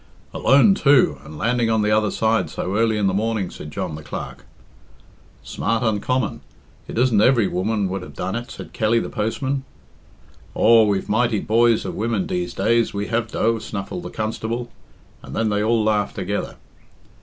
[0.33, 3.93] "Alone, too, and landing on the other side so early in the morning," said John
[3.93, 4.45] the Clerk.
[5.43, 6.41] "Smart, uncommon!
[6.87, 9.63] It isn't every woman would have done it," said Kelly the Postman.
[10.55, 14.71] "Aw, we've mighty boys of women deese days we have dough," snuffled the constable,
[15.21, 16.55] and then they all laughed together.